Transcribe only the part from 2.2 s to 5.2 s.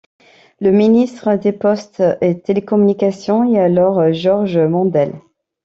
et Télécommunications est alors Georges Mandel.